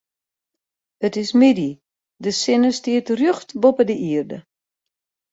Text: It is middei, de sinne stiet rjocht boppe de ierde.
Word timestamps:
It 1.07 1.13
is 1.23 1.29
middei, 1.39 1.73
de 2.23 2.31
sinne 2.41 2.71
stiet 2.77 3.07
rjocht 3.17 3.49
boppe 3.61 3.83
de 3.89 3.95
ierde. 4.09 4.37